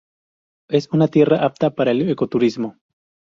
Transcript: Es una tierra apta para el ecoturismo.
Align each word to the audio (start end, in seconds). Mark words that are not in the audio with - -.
Es 0.67 0.89
una 0.91 1.09
tierra 1.09 1.45
apta 1.45 1.75
para 1.75 1.91
el 1.91 2.09
ecoturismo. 2.09 2.75